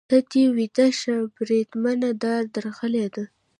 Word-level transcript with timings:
ته 0.09 0.17
له 0.19 0.25
دې 0.33 0.43
ویده 0.55 0.87
شه، 0.99 1.15
بریدمنه، 1.35 2.09
دا 2.23 2.35
درغلي 2.53 3.07
ده. 3.15 3.23